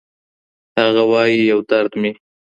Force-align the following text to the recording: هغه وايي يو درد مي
هغه 0.79 1.03
وايي 1.11 1.39
يو 1.51 1.59
درد 1.69 1.91
مي 2.01 2.11